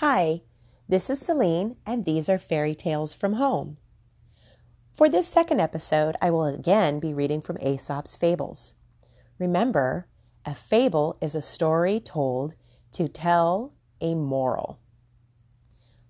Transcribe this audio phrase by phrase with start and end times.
[0.00, 0.42] Hi,
[0.86, 3.78] this is Celine, and these are Fairy Tales from Home.
[4.92, 8.74] For this second episode, I will again be reading from Aesop's Fables.
[9.38, 10.06] Remember,
[10.44, 12.56] a fable is a story told
[12.92, 14.78] to tell a moral.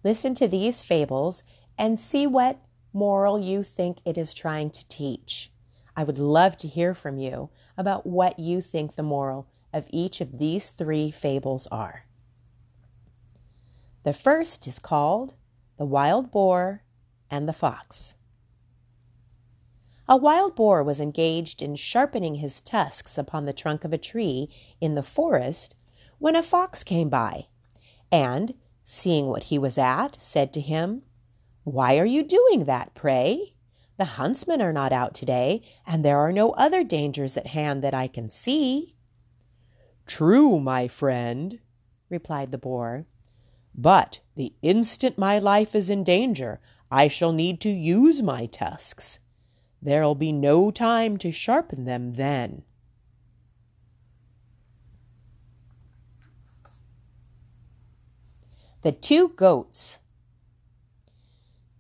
[0.03, 1.45] Listen to these fables
[1.79, 2.59] and see what
[2.93, 5.53] moral you think it is trying to teach.
[5.97, 10.21] I would love to hear from you about what you think the moral of each
[10.21, 12.07] of these three fables are.
[14.07, 15.35] The first is called
[15.79, 16.85] The Wild Boar
[17.29, 18.15] and the Fox.
[20.09, 24.49] A wild boar was engaged in sharpening his tusks upon the trunk of a tree
[24.81, 25.75] in the forest
[26.21, 27.49] when a fox came by,
[28.13, 31.03] and, seeing what he was at, said to him,
[31.65, 33.57] Why are you doing that, pray?
[33.97, 37.93] The huntsmen are not out today, and there are no other dangers at hand that
[37.93, 38.95] I can see.
[40.07, 41.59] True, my friend,
[42.09, 43.07] replied the boar.
[43.77, 49.19] But the instant my life is in danger, I shall need to use my tusks.
[49.83, 52.63] There'll be no time to sharpen them then.
[58.83, 59.99] The Two Goats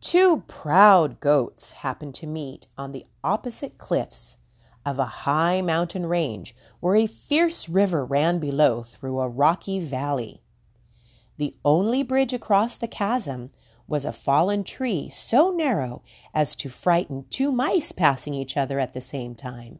[0.00, 4.36] Two proud goats happened to meet on the opposite cliffs
[4.84, 10.42] of a high mountain range where a fierce river ran below through a rocky valley.
[11.38, 13.50] The only bridge across the chasm
[13.86, 16.02] was a fallen tree so narrow
[16.34, 19.78] as to frighten two mice passing each other at the same time.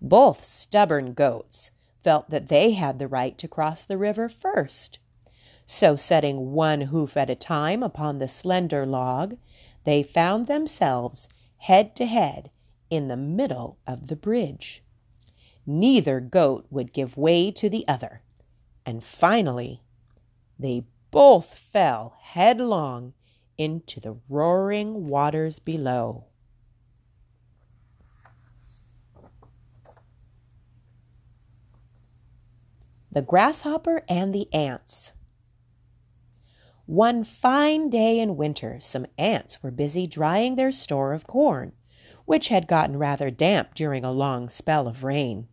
[0.00, 1.70] Both stubborn goats
[2.02, 4.98] felt that they had the right to cross the river first.
[5.64, 9.36] So, setting one hoof at a time upon the slender log,
[9.84, 12.50] they found themselves head to head
[12.90, 14.82] in the middle of the bridge.
[15.66, 18.22] Neither goat would give way to the other,
[18.84, 19.82] and finally
[20.58, 23.12] they both fell headlong
[23.58, 26.26] into the roaring waters below.
[33.10, 35.12] The Grasshopper and the Ants.
[36.84, 41.72] One fine day in winter, some ants were busy drying their store of corn,
[42.26, 45.48] which had gotten rather damp during a long spell of rain.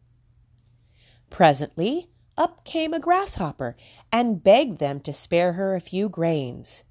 [1.30, 3.76] Presently, up came a grasshopper
[4.12, 6.84] and begged them to spare her a few grains.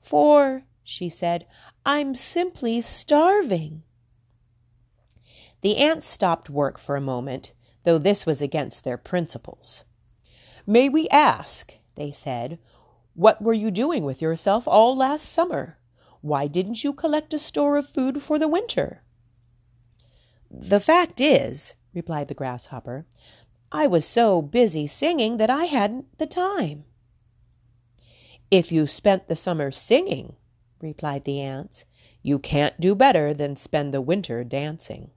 [0.00, 1.46] For, she said,
[1.86, 3.82] I'm simply starving.
[5.62, 7.52] The ants stopped work for a moment,
[7.84, 9.84] though this was against their principles.
[10.66, 12.58] May we ask, they said,
[13.14, 15.78] what were you doing with yourself all last summer?
[16.20, 19.02] Why didn't you collect a store of food for the winter?
[20.50, 23.06] The fact is, replied the grasshopper,
[23.74, 26.84] I was so busy singing that I hadn't the time.
[28.50, 30.36] If you spent the summer singing,
[30.82, 31.86] replied the ants,
[32.22, 35.10] you can't do better than spend the winter dancing.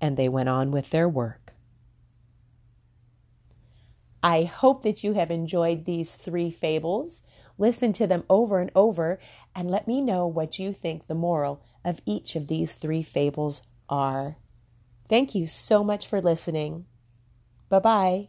[0.00, 1.54] And they went on with their work.
[4.20, 7.22] I hope that you have enjoyed these three fables.
[7.56, 9.20] Listen to them over and over
[9.54, 13.62] and let me know what you think the moral of each of these three fables
[13.88, 14.38] are.
[15.08, 16.86] Thank you so much for listening.
[17.68, 18.28] Bye bye.